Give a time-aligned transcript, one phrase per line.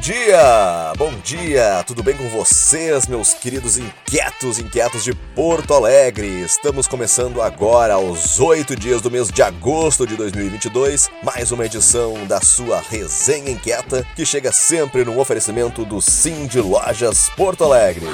[0.00, 0.94] dia!
[0.96, 1.84] Bom dia!
[1.86, 6.26] Tudo bem com vocês, meus queridos inquietos, inquietos de Porto Alegre?
[6.40, 12.14] Estamos começando agora, aos oito dias do mês de agosto de 2022, mais uma edição
[12.26, 18.06] da sua Resenha Inquieta, que chega sempre no oferecimento do Sim de Lojas Porto Alegre.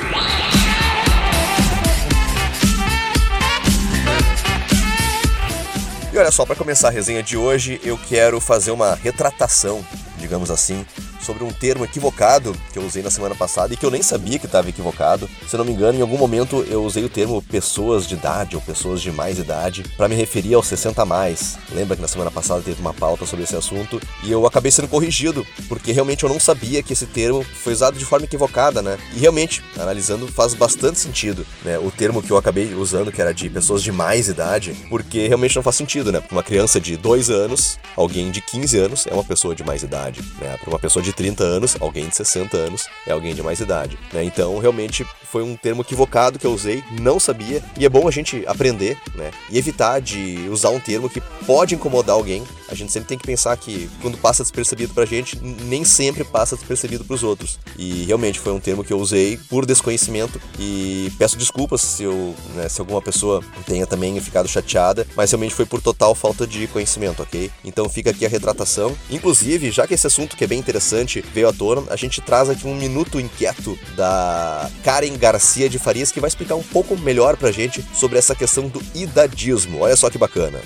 [6.12, 9.86] E olha só, para começar a resenha de hoje, eu quero fazer uma retratação,
[10.18, 10.84] digamos assim,
[11.20, 14.38] sobre um termo equivocado que eu usei na semana passada e que eu nem sabia
[14.38, 15.28] que estava equivocado.
[15.46, 18.62] Se não me engano, em algum momento eu usei o termo pessoas de idade ou
[18.62, 21.58] pessoas de mais idade para me referir aos 60 a mais.
[21.72, 24.88] Lembra que na semana passada teve uma pauta sobre esse assunto e eu acabei sendo
[24.88, 28.98] corrigido, porque realmente eu não sabia que esse termo foi usado de forma equivocada, né?
[29.14, 31.78] E realmente, analisando, faz bastante sentido, né?
[31.78, 35.56] O termo que eu acabei usando, que era de pessoas de mais idade, porque realmente
[35.56, 36.22] não faz sentido, né?
[36.30, 40.20] Uma criança de 2 anos, alguém de 15 anos é uma pessoa de mais idade,
[40.40, 40.56] né?
[40.60, 43.96] Para uma pessoa de 30 anos, alguém de 60 anos é alguém de mais idade.
[44.12, 44.24] Né?
[44.24, 48.10] Então, realmente foi um termo equivocado que eu usei, não sabia, e é bom a
[48.10, 49.30] gente aprender, né?
[49.50, 52.42] E evitar de usar um termo que pode incomodar alguém.
[52.68, 56.56] A gente sempre tem que pensar que quando passa despercebido pra gente, nem sempre passa
[56.56, 57.58] despercebido pros outros.
[57.76, 62.34] E realmente foi um termo que eu usei por desconhecimento e peço desculpas se eu,
[62.54, 66.66] né, se alguma pessoa tenha também ficado chateada, mas realmente foi por total falta de
[66.68, 67.50] conhecimento, ok?
[67.64, 68.96] Então fica aqui a retratação.
[69.10, 70.95] Inclusive, já que esse assunto que é bem interessante
[71.32, 76.12] veio à tona, a gente traz aqui um minuto inquieto da Karen Garcia de Farias
[76.12, 79.80] que vai explicar um pouco melhor pra gente sobre essa questão do idadismo.
[79.80, 80.60] Olha só que bacana.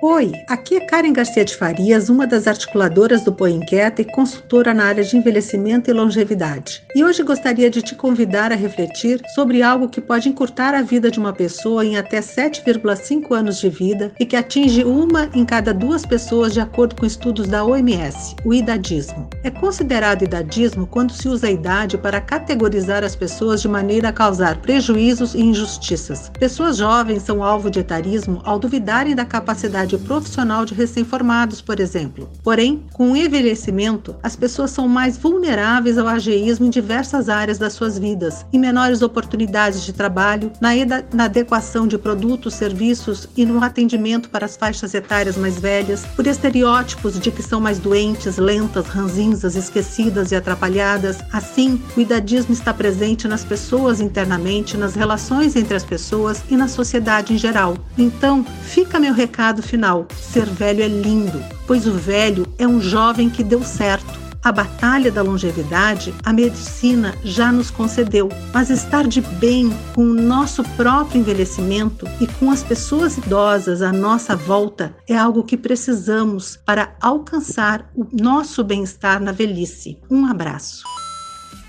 [0.00, 4.72] Oi, aqui é Karen Garcia de Farias, uma das articuladoras do Põe Inquieta e consultora
[4.72, 6.84] na área de envelhecimento e longevidade.
[6.94, 11.10] E hoje gostaria de te convidar a refletir sobre algo que pode encurtar a vida
[11.10, 15.74] de uma pessoa em até 7,5 anos de vida e que atinge uma em cada
[15.74, 19.28] duas pessoas de acordo com estudos da OMS, o idadismo.
[19.42, 24.12] É considerado idadismo quando se usa a idade para categorizar as pessoas de maneira a
[24.12, 26.30] causar prejuízos e injustiças.
[26.38, 32.28] Pessoas jovens são alvo de etarismo ao duvidarem da capacidade profissional de recém-formados, por exemplo.
[32.42, 37.74] Porém, com o envelhecimento, as pessoas são mais vulneráveis ao ageísmo em diversas áreas das
[37.74, 40.70] suas vidas, em menores oportunidades de trabalho, na,
[41.12, 46.26] na adequação de produtos, serviços e no atendimento para as faixas etárias mais velhas, por
[46.26, 51.18] estereótipos de que são mais doentes, lentas, ranzinzas, esquecidas e atrapalhadas.
[51.32, 56.66] Assim, o idadismo está presente nas pessoas internamente, nas relações entre as pessoas e na
[56.66, 57.76] sociedade em geral.
[57.96, 62.80] Então, fica meu recado final final: ser velho é lindo, pois o velho é um
[62.80, 64.18] jovem que deu certo.
[64.42, 70.14] A batalha da longevidade a medicina já nos concedeu, mas estar de bem com o
[70.14, 76.56] nosso próprio envelhecimento e com as pessoas idosas à nossa volta é algo que precisamos
[76.56, 79.98] para alcançar o nosso bem-estar na velhice.
[80.08, 80.82] Um abraço.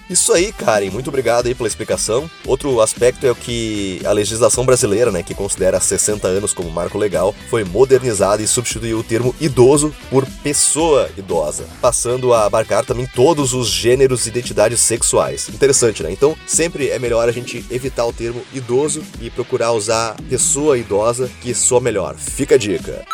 [0.09, 2.30] Isso aí, Karen, muito obrigado aí pela explicação.
[2.46, 6.97] Outro aspecto é o que a legislação brasileira, né, que considera 60 anos como marco
[6.97, 13.06] legal, foi modernizada e substituiu o termo idoso por pessoa idosa, passando a abarcar também
[13.06, 15.48] todos os gêneros e identidades sexuais.
[15.50, 16.12] Interessante, né?
[16.12, 21.30] Então, sempre é melhor a gente evitar o termo idoso e procurar usar pessoa idosa,
[21.42, 22.16] que soa melhor.
[22.16, 23.06] Fica a dica.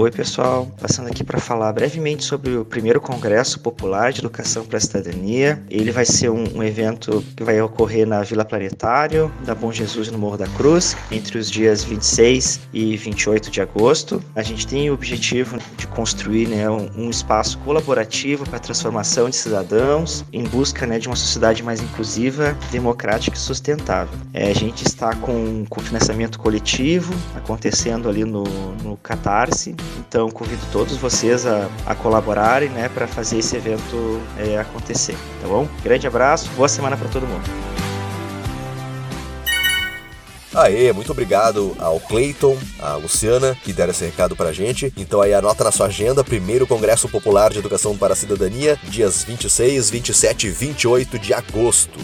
[0.00, 0.70] Oi, pessoal.
[0.80, 5.60] Passando aqui para falar brevemente sobre o primeiro Congresso Popular de Educação para a Cidadania.
[5.68, 10.08] Ele vai ser um, um, evento que vai ocorrer na Vila Planetário, da Bom Jesus,
[10.08, 14.22] no Morro da Cruz, entre os dias 26 e 28 de agosto.
[14.36, 19.28] A gente tem o objetivo de construir né, um, um espaço colaborativo para a transformação
[19.28, 24.16] de cidadãos em busca né, de uma sociedade mais inclusiva, democrática e sustentável.
[24.32, 28.44] É, a gente está com, com financiamento coletivo acontecendo ali no,
[28.84, 34.58] no Catarse, então convido todos vocês a, a colaborarem né, para fazer esse evento é,
[34.58, 35.16] acontecer.
[35.40, 35.68] Tá bom?
[35.82, 37.48] Grande abraço, boa semana para todo mundo.
[40.54, 44.92] Aê, muito obrigado ao Clayton, à Luciana, que deram esse recado pra gente.
[44.96, 49.22] Então aí anota na sua agenda, primeiro Congresso Popular de Educação para a Cidadania, dias
[49.22, 51.98] 26, 27 e 28 de agosto.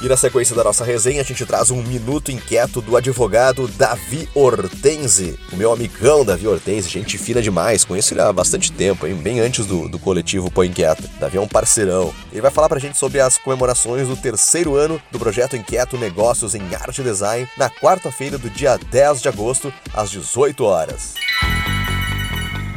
[0.00, 4.28] E na sequência da nossa resenha, a gente traz um minuto inquieto do advogado Davi
[4.32, 5.36] Hortense.
[5.52, 9.16] O meu amigão Davi Hortense, gente fina demais, conheço ele há bastante tempo, hein?
[9.16, 11.02] bem antes do, do coletivo Põe Inquieto.
[11.18, 12.14] Davi é um parceirão.
[12.30, 16.54] Ele vai falar pra gente sobre as comemorações do terceiro ano do projeto Inquieto Negócios
[16.54, 21.14] em Arte e Design, na quarta-feira do dia 10 de agosto, às 18 horas.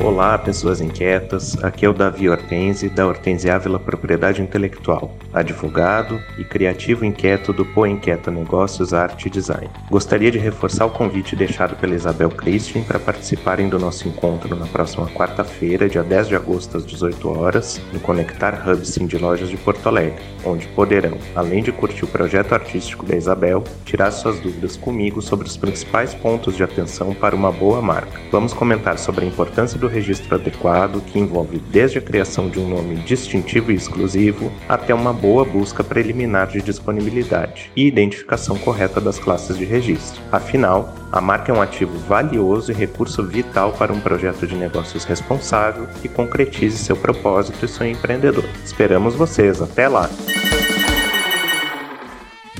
[0.03, 1.63] Olá, pessoas inquietas.
[1.63, 7.63] Aqui é o Davi Hortense, da Hortense Ávila Propriedade Intelectual, advogado e criativo inquieto do
[7.63, 9.69] Pô Inquieto Negócios, Arte e Design.
[9.91, 14.65] Gostaria de reforçar o convite deixado pela Isabel Christian para participarem do nosso encontro na
[14.65, 19.49] próxima quarta-feira, dia 10 de agosto, às 18 horas, no Conectar Hub Sim de Lojas
[19.49, 24.39] de Porto Alegre, onde poderão, além de curtir o projeto artístico da Isabel, tirar suas
[24.39, 28.19] dúvidas comigo sobre os principais pontos de atenção para uma boa marca.
[28.31, 32.67] Vamos comentar sobre a importância do registro adequado, que envolve desde a criação de um
[32.67, 39.19] nome distintivo e exclusivo até uma boa busca preliminar de disponibilidade e identificação correta das
[39.19, 40.21] classes de registro.
[40.31, 45.03] Afinal, a marca é um ativo valioso e recurso vital para um projeto de negócios
[45.03, 48.45] responsável que concretize seu propósito e sonho empreendedor.
[48.63, 50.09] Esperamos vocês, até lá!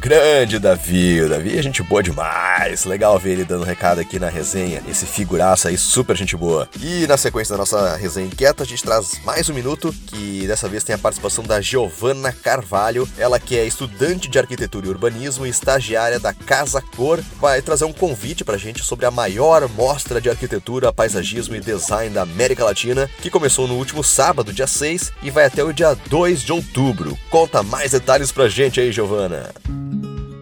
[0.03, 2.85] Grande Davi, o Davi é gente boa demais.
[2.85, 4.81] Legal ver ele dando recado aqui na resenha.
[4.89, 6.67] Esse figuraça aí, super gente boa.
[6.81, 10.67] E na sequência da nossa resenha inquieta, a gente traz mais um minuto, que dessa
[10.67, 13.07] vez tem a participação da Giovana Carvalho.
[13.15, 17.85] Ela que é estudante de arquitetura e urbanismo e estagiária da Casa Cor, vai trazer
[17.85, 22.65] um convite pra gente sobre a maior mostra de arquitetura, paisagismo e design da América
[22.65, 26.51] Latina, que começou no último sábado, dia 6, e vai até o dia 2 de
[26.51, 27.15] outubro.
[27.29, 29.51] Conta mais detalhes pra gente aí, Giovana.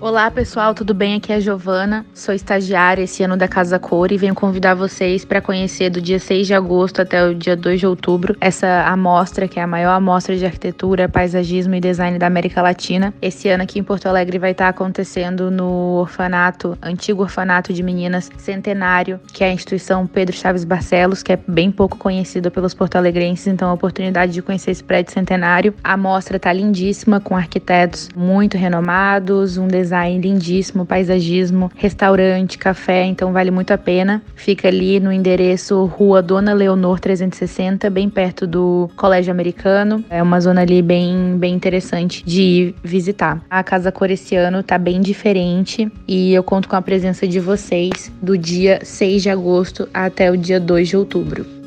[0.01, 1.16] Olá pessoal, tudo bem?
[1.16, 5.25] Aqui é a Giovana, sou estagiária esse ano da Casa Cor e venho convidar vocês
[5.25, 9.46] para conhecer do dia 6 de agosto até o dia 2 de outubro essa amostra,
[9.46, 13.13] que é a maior amostra de arquitetura, paisagismo e design da América Latina.
[13.22, 18.31] Esse ano aqui em Porto Alegre vai estar acontecendo no orfanato, antigo orfanato de meninas
[18.38, 23.48] Centenário, que é a instituição Pedro Chaves Barcelos, que é bem pouco conhecida pelos porto-alegrenses,
[23.48, 25.75] então a oportunidade de conhecer esse prédio centenário.
[25.84, 33.06] A amostra tá lindíssima, com arquitetos muito renomados, um design design lindíssimo, paisagismo, restaurante, café,
[33.06, 34.22] então vale muito a pena.
[34.36, 40.04] Fica ali no endereço Rua Dona Leonor 360, bem perto do Colégio Americano.
[40.10, 43.42] É uma zona ali bem, bem interessante de ir visitar.
[43.50, 47.40] A Casa Cor esse ano tá bem diferente e eu conto com a presença de
[47.40, 51.59] vocês do dia 6 de agosto até o dia 2 de outubro.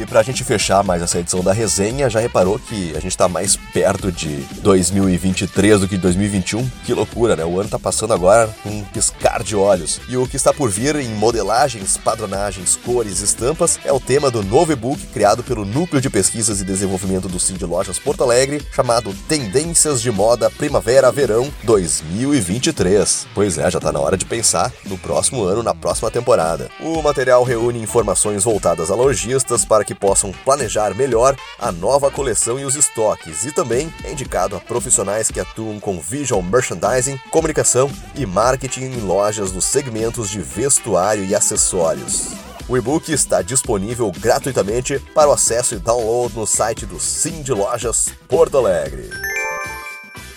[0.00, 3.28] E pra gente fechar mais essa edição da resenha, já reparou que a gente tá
[3.28, 6.68] mais perto de 2023 do que de 2021?
[6.84, 7.44] Que loucura, né?
[7.44, 10.00] O ano tá passando agora um piscar de olhos.
[10.08, 14.42] E o que está por vir em modelagens, padronagens, cores, estampas é o tema do
[14.42, 19.14] novo e-book criado pelo Núcleo de Pesquisas e Desenvolvimento do Cindy Lojas Porto Alegre, chamado
[19.28, 23.28] Tendências de Moda Primavera-Verão 2023.
[23.32, 26.68] Pois é, já tá na hora de pensar no próximo ano, na próxima temporada.
[26.80, 32.10] O material reúne informações voltadas a lojistas para que que possam planejar melhor a nova
[32.10, 37.18] coleção e os estoques, e também é indicado a profissionais que atuam com visual merchandising,
[37.30, 42.32] comunicação e marketing em lojas dos segmentos de vestuário e acessórios.
[42.68, 47.52] O e-book está disponível gratuitamente para o acesso e download no site do Sim de
[47.52, 49.23] Lojas Porto Alegre.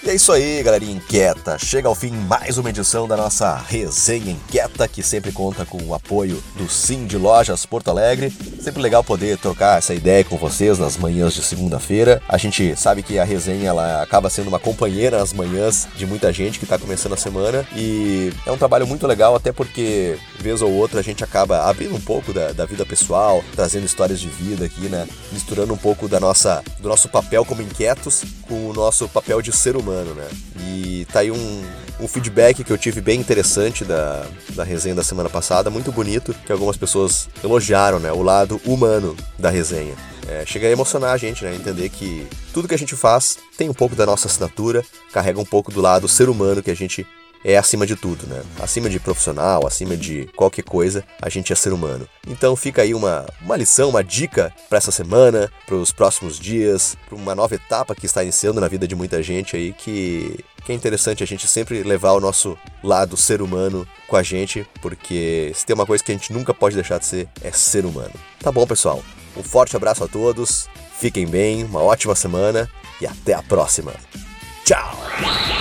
[0.07, 1.59] E é isso aí, galerinha inquieta.
[1.59, 5.93] Chega ao fim mais uma edição da nossa resenha inquieta, que sempre conta com o
[5.93, 8.31] apoio do Sim de Lojas Porto Alegre.
[8.61, 12.21] Sempre legal poder trocar essa ideia com vocês nas manhãs de segunda-feira.
[12.25, 16.31] A gente sabe que a resenha ela acaba sendo uma companheira nas manhãs de muita
[16.31, 20.61] gente que está começando a semana e é um trabalho muito legal, até porque vez
[20.61, 24.29] ou outra a gente acaba abrindo um pouco da, da vida pessoal, trazendo histórias de
[24.29, 25.05] vida aqui, né?
[25.33, 29.51] Misturando um pouco da nossa, do nosso papel como inquietos com o nosso papel de
[29.51, 30.27] ser humano né?
[30.59, 31.63] E tá aí um,
[31.99, 36.35] um feedback que eu tive bem interessante da, da resenha da semana passada, muito bonito,
[36.45, 38.11] que algumas pessoas elogiaram, né?
[38.11, 39.95] O lado humano da resenha.
[40.27, 41.55] É, chega a emocionar a gente, né?
[41.55, 45.45] Entender que tudo que a gente faz tem um pouco da nossa assinatura, carrega um
[45.45, 47.07] pouco do lado ser humano que a gente
[47.47, 48.43] é acima de tudo, né?
[48.59, 52.05] Acima de profissional, acima de qualquer coisa, a gente é ser humano.
[52.27, 56.97] Então fica aí uma, uma lição, uma dica para essa semana, para os próximos dias,
[57.07, 60.73] para uma nova etapa que está iniciando na vida de muita gente aí que que
[60.73, 65.49] é interessante a gente sempre levar o nosso lado ser humano com a gente, porque
[65.55, 68.11] se tem uma coisa que a gente nunca pode deixar de ser, é ser humano.
[68.41, 69.01] Tá bom, pessoal?
[69.37, 70.67] Um forte abraço a todos,
[70.99, 73.93] fiquem bem, uma ótima semana e até a próxima.
[74.65, 75.56] Tchau!